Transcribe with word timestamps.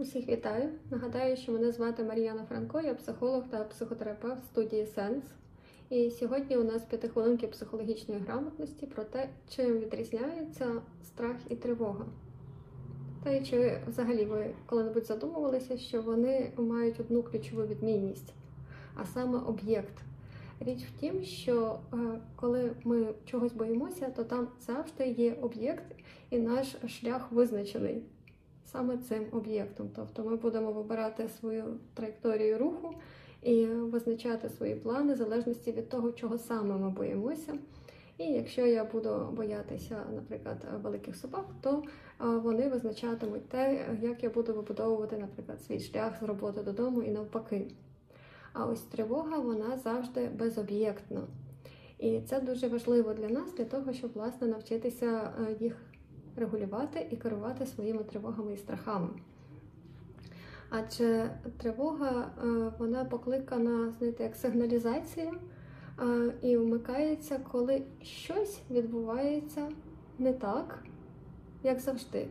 Усіх 0.00 0.28
вітаю. 0.28 0.68
Нагадаю, 0.90 1.36
що 1.36 1.52
мене 1.52 1.72
звати 1.72 2.04
Мар'яна 2.04 2.44
Франко, 2.44 2.80
я 2.80 2.94
психолог 2.94 3.44
та 3.50 3.64
психотерапевт 3.64 4.44
студії 4.44 4.86
Сенс. 4.86 5.24
І 5.90 6.10
сьогодні 6.10 6.56
у 6.56 6.64
нас 6.64 6.82
п'ятихвилинки 6.82 7.46
психологічної 7.46 8.20
грамотності 8.20 8.86
про 8.86 9.04
те, 9.04 9.28
чим 9.48 9.78
відрізняється 9.78 10.82
страх 11.04 11.36
і 11.48 11.56
тривога. 11.56 12.06
Та 13.24 13.30
й 13.30 13.44
чи 13.44 13.80
взагалі 13.88 14.24
ви 14.24 14.54
коли-небудь 14.66 15.06
задумувалися, 15.06 15.78
що 15.78 16.02
вони 16.02 16.52
мають 16.56 17.00
одну 17.00 17.22
ключову 17.22 17.62
відмінність, 17.62 18.34
а 18.94 19.06
саме 19.06 19.38
об'єкт. 19.38 20.02
Річ 20.60 20.84
в 20.84 21.00
тім, 21.00 21.22
що 21.22 21.78
е, 21.92 21.96
коли 22.36 22.72
ми 22.84 23.14
чогось 23.24 23.52
боїмося, 23.52 24.10
то 24.16 24.24
там 24.24 24.48
завжди 24.66 25.06
є 25.06 25.36
об'єкт, 25.40 25.84
і 26.30 26.38
наш 26.38 26.76
шлях 26.86 27.32
визначений 27.32 28.02
саме 28.72 28.98
цим 28.98 29.26
об'єктом. 29.32 29.90
Тобто 29.96 30.24
ми 30.24 30.36
будемо 30.36 30.72
вибирати 30.72 31.28
свою 31.28 31.64
траєкторію 31.94 32.58
руху 32.58 32.94
і 33.42 33.66
визначати 33.66 34.48
свої 34.48 34.74
плани 34.74 35.14
в 35.14 35.16
залежності 35.16 35.72
від 35.72 35.88
того, 35.88 36.12
чого 36.12 36.38
саме 36.38 36.76
ми 36.76 36.90
боїмося. 36.90 37.54
І 38.18 38.24
якщо 38.24 38.66
я 38.66 38.84
буду 38.84 39.28
боятися, 39.32 40.02
наприклад, 40.14 40.56
великих 40.82 41.16
собак, 41.16 41.44
то 41.60 41.82
вони 42.18 42.68
визначатимуть 42.68 43.48
те, 43.48 43.86
як 44.02 44.22
я 44.22 44.30
буду 44.30 44.54
вибудовувати, 44.54 45.18
наприклад, 45.18 45.62
свій 45.62 45.80
шлях 45.80 46.20
з 46.20 46.22
роботи 46.22 46.62
додому 46.62 47.02
і 47.02 47.10
навпаки. 47.10 47.66
А 48.52 48.66
ось 48.66 48.80
тривога 48.80 49.38
вона 49.38 49.76
завжди 49.76 50.28
безоб'єктна. 50.38 51.20
І 51.98 52.20
це 52.20 52.40
дуже 52.40 52.68
важливо 52.68 53.14
для 53.14 53.28
нас, 53.28 53.54
для 53.54 53.64
того, 53.64 53.92
щоб 53.92 54.10
власне 54.14 54.46
навчитися 54.46 55.32
їх 55.60 55.76
регулювати 56.36 57.06
і 57.10 57.16
керувати 57.16 57.66
своїми 57.66 58.04
тривогами 58.04 58.52
і 58.52 58.56
страхами. 58.56 59.08
Адже 60.70 61.30
тривога 61.56 62.30
вона 62.78 63.04
покликана, 63.04 63.92
знаєте, 63.98 64.22
як 64.22 64.36
сигналізація 64.36 65.32
і 66.42 66.56
вмикається, 66.56 67.40
коли 67.52 67.82
щось 68.02 68.60
відбувається 68.70 69.68
не 70.18 70.32
так, 70.32 70.84
як 71.62 71.80
завжди. 71.80 72.28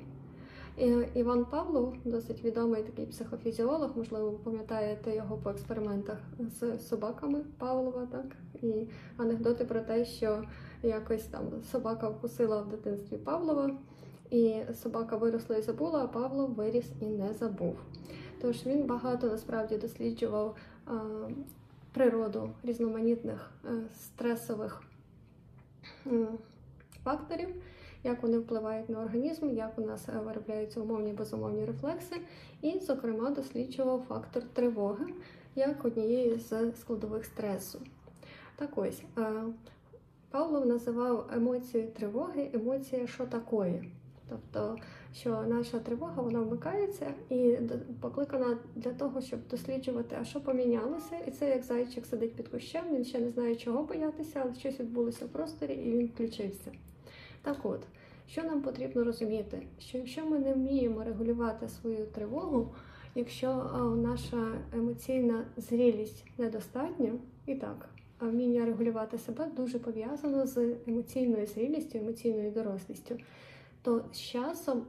Іван 1.13 1.45
Павлов, 1.45 1.93
досить 2.05 2.43
відомий 2.43 2.83
такий 2.83 3.05
психофізіолог, 3.05 3.97
можливо, 3.97 4.29
ви 4.29 4.37
пам'ятаєте 4.37 5.15
його 5.15 5.37
по 5.37 5.49
експериментах 5.49 6.17
з 6.39 6.79
собаками 6.79 7.43
Павлова, 7.57 8.05
так? 8.05 8.25
І 8.63 8.87
анекдоти 9.17 9.65
про 9.65 9.81
те, 9.81 10.05
що 10.05 10.43
якось 10.83 11.23
там 11.23 11.43
собака 11.71 12.09
вкусила 12.09 12.61
в 12.61 12.69
дитинстві 12.69 13.17
Павлова, 13.17 13.71
і 14.29 14.61
собака 14.73 15.17
виросла 15.17 15.57
і 15.57 15.61
забула, 15.61 16.03
а 16.03 16.07
Павло 16.07 16.47
виріс 16.47 16.85
і 17.01 17.05
не 17.05 17.33
забув. 17.33 17.75
Тож 18.41 18.65
він 18.65 18.85
багато 18.85 19.27
насправді 19.27 19.77
досліджував 19.77 20.55
а, 20.85 20.99
природу 21.93 22.49
різноманітних 22.63 23.51
а, 23.63 23.67
стресових 23.95 24.83
а, 26.05 26.09
факторів 27.03 27.49
як 28.03 28.23
вони 28.23 28.39
впливають 28.39 28.89
на 28.89 28.99
організм, 28.99 29.49
як 29.49 29.79
у 29.79 29.81
нас 29.81 30.07
виробляються 30.25 30.81
умовні 30.81 31.13
безумовні 31.13 31.65
рефлекси, 31.65 32.15
і, 32.61 32.79
зокрема, 32.79 33.29
досліджував 33.29 34.05
фактор 34.07 34.43
тривоги 34.53 35.05
як 35.55 35.85
однієї 35.85 36.39
з 36.39 36.71
складових 36.75 37.25
стресу. 37.25 37.79
Так 38.55 38.77
ось, 38.77 39.03
Павлов 40.31 40.65
називав 40.65 41.29
емоцію 41.35 41.87
тривоги 41.87 42.49
емоція 42.53 43.07
що 43.07 43.25
такої. 43.25 43.91
Тобто, 44.29 44.77
що 45.13 45.43
наша 45.47 45.79
тривога 45.79 46.21
вона 46.21 46.39
вмикається 46.39 47.13
і 47.29 47.57
покликана 48.01 48.57
для 48.75 48.91
того, 48.91 49.21
щоб 49.21 49.39
досліджувати, 49.51 50.17
а 50.21 50.23
що 50.23 50.41
помінялося. 50.41 51.17
І 51.27 51.31
це 51.31 51.49
як 51.49 51.63
зайчик 51.63 52.05
сидить 52.05 52.35
під 52.35 52.47
кущем, 52.47 52.83
він 52.91 53.05
ще 53.05 53.19
не 53.19 53.31
знає, 53.31 53.55
чого 53.55 53.83
боятися, 53.83 54.41
але 54.43 54.55
щось 54.55 54.79
відбулося 54.79 55.25
в 55.25 55.29
просторі, 55.29 55.73
і 55.73 55.91
він 55.91 56.07
включився. 56.07 56.71
Так 57.41 57.57
от, 57.63 57.81
що 58.27 58.43
нам 58.43 58.61
потрібно 58.61 59.03
розуміти, 59.03 59.61
що 59.79 59.97
якщо 59.97 60.25
ми 60.25 60.39
не 60.39 60.53
вміємо 60.53 61.03
регулювати 61.03 61.69
свою 61.69 62.05
тривогу, 62.05 62.73
якщо 63.15 63.47
наша 63.97 64.61
емоційна 64.73 65.45
зрілість 65.57 66.25
недостатня, 66.37 67.11
і 67.45 67.55
так, 67.55 67.89
вміння 68.19 68.65
регулювати 68.65 69.17
себе 69.17 69.47
дуже 69.57 69.79
пов'язано 69.79 70.45
з 70.45 70.75
емоційною 70.87 71.45
зрілістю, 71.45 71.97
емоційною 71.97 72.51
дорослістю, 72.51 73.17
то 73.81 74.05
з 74.11 74.19
часом 74.19 74.85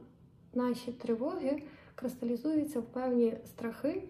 наші 0.53 0.91
тривоги 0.91 1.63
кристалізуються 1.95 2.79
в 2.79 2.83
певні 2.83 3.37
страхи, 3.45 4.03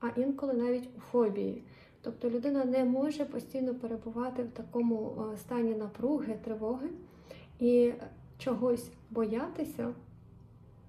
а 0.00 0.08
інколи 0.16 0.52
навіть 0.52 0.88
у 0.96 1.00
фобії. 1.00 1.62
Тобто 2.02 2.30
людина 2.30 2.64
не 2.64 2.84
може 2.84 3.24
постійно 3.24 3.74
перебувати 3.74 4.42
в 4.42 4.50
такому 4.50 5.24
стані 5.36 5.74
напруги, 5.74 6.38
тривоги. 6.44 6.88
І 7.60 7.92
чогось 8.38 8.90
боятися 9.10 9.94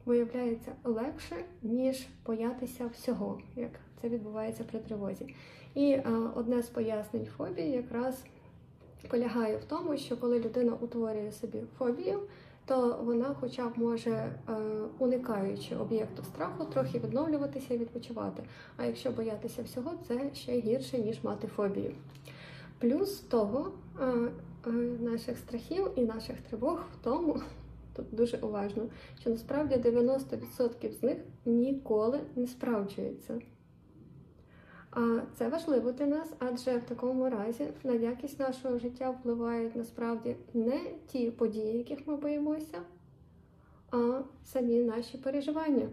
виявляється 0.05 0.71
легше, 0.83 1.35
ніж 1.63 2.07
боятися 2.25 2.87
всього, 2.87 3.39
як 3.55 3.71
це 4.01 4.09
відбувається 4.09 4.63
при 4.63 4.79
тривозі. 4.79 5.35
І 5.75 5.93
а, 5.93 6.31
одне 6.35 6.61
з 6.61 6.67
пояснень 6.67 7.25
фобії 7.25 7.71
якраз 7.71 8.23
полягає 9.09 9.57
в 9.57 9.63
тому, 9.63 9.97
що 9.97 10.17
коли 10.17 10.39
людина 10.39 10.73
утворює 10.81 11.31
собі 11.31 11.61
фобію, 11.77 12.19
то 12.69 12.99
вона, 13.03 13.35
хоча 13.39 13.67
б 13.67 13.71
може, 13.77 14.11
е, 14.11 14.53
уникаючи 14.99 15.75
об'єкту 15.75 16.23
страху, 16.23 16.65
трохи 16.65 16.99
відновлюватися 16.99 17.73
і 17.73 17.77
відпочивати. 17.77 18.43
А 18.77 18.85
якщо 18.85 19.11
боятися 19.11 19.63
всього, 19.63 19.91
це 20.07 20.29
ще 20.33 20.59
гірше, 20.59 20.97
ніж 20.97 21.23
мати 21.23 21.47
фобію. 21.47 21.95
Плюс 22.79 23.19
того, 23.19 23.71
наших 24.99 25.37
страхів 25.37 25.91
і 25.95 26.01
наших 26.01 26.41
тривог 26.41 26.83
в 26.93 27.03
тому, 27.03 27.41
тут 27.95 28.05
дуже 28.11 28.37
уважно, 28.37 28.83
що 29.19 29.29
насправді 29.29 29.75
90% 29.75 30.91
з 30.91 31.03
них 31.03 31.17
ніколи 31.45 32.19
не 32.35 32.47
справджується. 32.47 33.39
А 34.91 35.19
це 35.35 35.49
важливо 35.49 35.91
для 35.91 36.05
нас, 36.05 36.33
адже 36.39 36.77
в 36.77 36.83
такому 36.83 37.29
разі 37.29 37.67
на 37.83 37.93
якість 37.93 38.39
нашого 38.39 38.79
життя 38.79 39.09
впливають 39.09 39.75
насправді 39.75 40.35
не 40.53 40.79
ті 41.07 41.31
події, 41.31 41.77
яких 41.77 42.07
ми 42.07 42.15
боїмося, 42.15 42.77
а 43.91 44.21
самі 44.43 44.79
наші 44.79 45.17
переживання. 45.17 45.89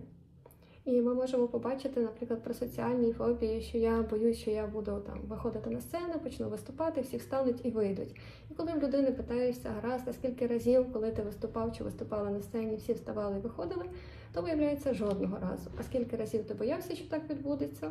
І 0.87 1.01
ми 1.01 1.15
можемо 1.15 1.49
побачити, 1.49 2.01
наприклад, 2.01 2.43
про 2.43 2.55
соціальні 2.55 3.13
фобії, 3.13 3.61
що 3.61 3.79
я 3.79 4.03
боюсь, 4.03 4.39
що 4.39 4.51
я 4.51 4.67
буду 4.67 5.03
там 5.07 5.21
виходити 5.29 5.71
на 5.71 5.81
сцену, 5.81 6.15
почну 6.23 6.49
виступати, 6.49 7.01
всі 7.01 7.17
встануть 7.17 7.61
і 7.65 7.71
вийдуть. 7.71 8.17
І 8.51 8.55
коли 8.55 8.73
в 8.73 8.83
людини 8.83 9.13
питаєшся, 9.13 9.71
гаразд, 9.71 10.15
скільки 10.15 10.47
разів, 10.47 10.93
коли 10.93 11.11
ти 11.11 11.23
виступав 11.23 11.77
чи 11.77 11.85
виступала 11.85 12.31
на 12.31 12.43
сцені, 12.43 12.77
всі 12.77 12.93
вставали 12.93 13.37
і 13.37 13.41
виходили, 13.41 13.85
то 14.33 14.43
виявляється 14.43 14.95
жодного 14.95 15.39
разу. 15.39 15.71
А 15.79 15.83
скільки 15.83 16.17
разів 16.17 16.45
ти 16.45 16.55
боявся, 16.55 16.97
що 16.97 17.09
так 17.09 17.31
відбудеться? 17.31 17.91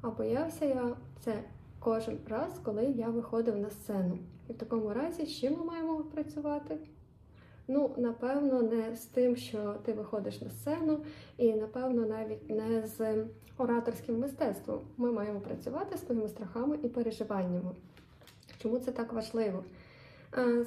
А 0.00 0.10
боявся 0.10 0.64
я 0.64 0.96
це 1.20 1.42
кожен 1.78 2.18
раз, 2.28 2.60
коли 2.62 2.84
я 2.84 3.08
виходив 3.08 3.58
на 3.58 3.70
сцену. 3.70 4.18
І 4.48 4.52
в 4.52 4.56
такому 4.56 4.92
разі, 4.94 5.26
з 5.26 5.40
чим 5.40 5.58
ми 5.58 5.64
маємо 5.64 5.96
працювати? 5.98 6.78
Ну, 7.68 7.94
напевно, 7.96 8.62
не 8.62 8.96
з 8.96 9.04
тим, 9.04 9.36
що 9.36 9.74
ти 9.84 9.92
виходиш 9.92 10.40
на 10.40 10.50
сцену, 10.50 10.98
і 11.36 11.52
напевно 11.52 12.06
навіть 12.06 12.50
не 12.50 12.86
з 12.86 13.24
ораторським 13.58 14.18
мистецтвом. 14.18 14.80
Ми 14.96 15.12
маємо 15.12 15.40
працювати 15.40 15.96
з 15.96 16.06
своїми 16.06 16.28
страхами 16.28 16.78
і 16.82 16.88
переживаннями. 16.88 17.70
Чому 18.58 18.78
це 18.78 18.92
так 18.92 19.12
важливо? 19.12 19.64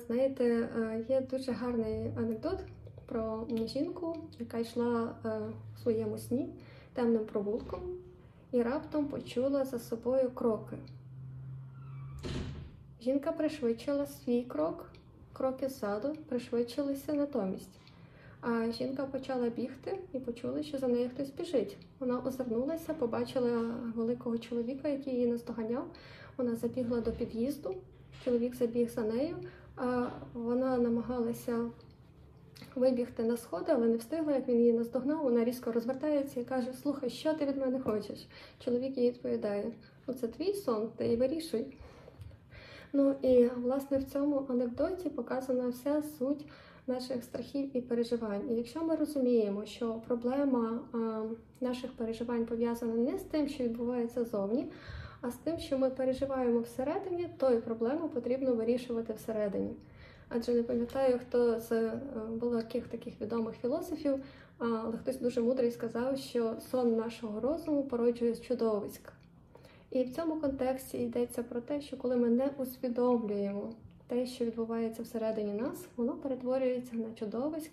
Знаєте, 0.08 0.70
є 1.10 1.22
дуже 1.22 1.52
гарний 1.52 2.12
анекдот 2.18 2.60
про 3.06 3.48
жінку, 3.66 4.18
яка 4.40 4.58
йшла 4.58 5.16
в 5.76 5.80
своєму 5.80 6.18
сні 6.18 6.50
темним 6.94 7.26
провулком 7.26 7.80
і 8.54 8.62
раптом 8.62 9.06
почула 9.06 9.66
за 9.66 9.80
собою 9.80 10.32
кроки. 10.32 10.78
Жінка 13.02 13.32
пришвидшила 13.32 14.06
свій 14.06 14.44
крок 14.44 14.90
кроки 15.34 15.70
ззаду 15.70 16.16
пришвидшилися 16.30 17.14
натомість. 17.14 17.80
А 18.42 18.72
жінка 18.72 19.06
почала 19.06 19.50
бігти 19.50 20.00
і 20.14 20.20
почула, 20.20 20.64
що 20.64 20.78
за 20.78 20.88
нею 20.88 21.10
хтось 21.10 21.30
біжить. 21.30 21.78
Вона 22.00 22.20
озирнулася, 22.20 22.94
побачила 22.94 23.76
великого 23.96 24.38
чоловіка, 24.38 24.88
який 24.88 25.14
її 25.14 25.28
наздоганяв. 25.28 25.86
Вона 26.38 26.56
забігла 26.56 27.02
до 27.02 27.12
під'їзду, 27.12 27.76
чоловік 28.24 28.56
забіг 28.56 28.90
за 28.90 29.02
нею, 29.02 29.36
а 29.76 30.08
вона 30.34 30.78
намагалася 30.78 31.66
вибігти 32.76 33.24
на 33.24 33.38
сходи, 33.38 33.66
але 33.70 33.88
не 33.88 33.98
встигла, 33.98 34.34
як 34.34 34.48
він 34.48 34.60
її 34.60 34.74
наздогнав. 34.74 35.24
Вона 35.24 35.44
різко 35.44 35.72
розвертається 35.72 36.40
і 36.40 36.44
каже: 36.44 36.74
Слухай, 36.74 37.10
що 37.10 37.34
ти 37.34 37.46
від 37.46 37.58
мене 37.58 37.80
хочеш? 37.80 38.28
Чоловік 38.60 38.98
їй 38.98 39.10
відповідає: 39.10 39.72
Ну, 40.08 40.14
це 40.14 40.28
твій 40.28 40.54
сон, 40.54 40.90
ти 40.98 41.08
і 41.08 41.16
вирішуй. 41.16 41.66
Ну 42.94 43.16
і 43.22 43.48
власне 43.48 43.98
в 43.98 44.04
цьому 44.04 44.46
анекдоті 44.50 45.10
показана 45.10 45.68
вся 45.68 46.04
суть 46.20 46.46
наших 46.88 47.24
страхів 47.24 47.78
і 47.78 47.82
переживань. 47.82 48.50
І 48.50 48.54
якщо 48.54 48.84
ми 48.84 48.96
розуміємо, 48.96 49.66
що 49.66 50.02
проблема 50.08 50.80
а, 50.94 51.22
наших 51.62 51.92
переживань 51.92 52.46
пов'язана 52.46 52.94
не 52.94 53.18
з 53.18 53.24
тим, 53.24 53.48
що 53.48 53.64
відбувається 53.64 54.26
зовні, 54.26 54.66
а 55.22 55.32
з 55.32 55.36
тим, 55.36 55.58
що 55.58 55.78
ми 55.78 55.90
переживаємо 55.90 56.60
всередині, 56.60 57.30
то 57.38 57.52
і 57.52 57.62
проблему 57.62 58.10
потрібно 58.10 58.54
вирішувати 58.54 59.14
всередині. 59.14 59.72
Адже 60.30 60.54
не 60.54 60.64
пам'ятаю, 60.64 61.20
хто 61.28 61.60
з 61.60 61.72
е, 61.72 62.00
великих 62.30 62.88
таких 62.88 63.22
відомих 63.22 63.56
філософів, 63.56 64.24
але 64.58 64.98
хтось 64.98 65.20
дуже 65.20 65.42
мудрий 65.42 65.72
сказав, 65.72 66.18
що 66.18 66.56
сон 66.72 66.96
нашого 66.96 67.40
розуму 67.40 67.84
породжує 67.84 68.36
чудовиськ. 68.36 69.14
І 69.92 70.04
в 70.04 70.16
цьому 70.16 70.36
контексті 70.36 70.98
йдеться 70.98 71.44
про 71.44 71.62
те, 71.62 71.82
що 71.82 71.98
коли 71.98 72.16
ми 72.16 72.30
не 72.30 72.50
усвідомлюємо 72.58 73.74
те, 74.08 74.26
що 74.26 74.46
відбувається 74.46 75.04
всередині 75.04 75.54
нас, 75.54 75.86
воно 75.98 76.14
перетворюється 76.14 76.96
на 76.96 77.14
чудовиськ 77.16 77.72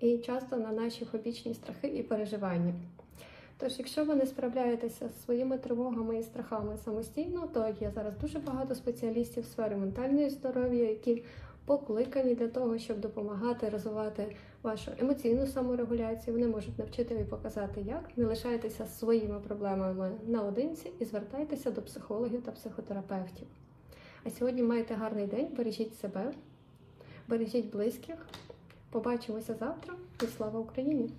і 0.00 0.18
часто 0.18 0.56
на 0.56 0.72
наші 0.72 1.04
фобічні 1.04 1.54
страхи 1.54 1.88
і 1.88 2.02
переживання. 2.02 2.74
Тож, 3.58 3.78
якщо 3.78 4.04
ви 4.04 4.14
не 4.14 4.26
справляєтеся 4.26 5.08
з 5.08 5.24
своїми 5.24 5.58
тривогами 5.58 6.18
і 6.18 6.22
страхами 6.22 6.76
самостійно, 6.84 7.48
то 7.54 7.74
є 7.80 7.90
зараз 7.94 8.16
дуже 8.16 8.38
багато 8.38 8.74
спеціалістів 8.74 9.42
в 9.42 9.46
сфері 9.46 9.74
ментальної 9.74 10.30
здоров'я, 10.30 10.88
які 10.88 11.22
покликані 11.64 12.34
для 12.34 12.48
того, 12.48 12.78
щоб 12.78 13.00
допомагати 13.00 13.68
розвивати 13.68 14.36
вашу 14.62 14.90
емоційну 14.98 15.46
саморегуляцію. 15.46 16.34
Вони 16.34 16.48
можуть 16.48 16.78
навчити 16.78 17.14
і 17.14 17.24
показати, 17.24 17.80
як 17.80 18.02
не 18.16 18.26
лишайтеся 18.26 18.86
своїми 18.86 19.40
проблемами 19.40 20.10
наодинці 20.26 20.92
і 20.98 21.04
звертайтеся 21.04 21.70
до 21.70 21.82
психологів 21.82 22.42
та 22.42 22.52
психотерапевтів. 22.52 23.46
А 24.24 24.30
сьогодні 24.30 24.62
маєте 24.62 24.94
гарний 24.94 25.26
день, 25.26 25.48
бережіть 25.56 25.98
себе, 25.98 26.32
бережіть 27.28 27.72
близьких. 27.72 28.16
Побачимося 28.90 29.54
завтра 29.54 29.94
і 30.22 30.26
слава 30.26 30.60
Україні! 30.60 31.10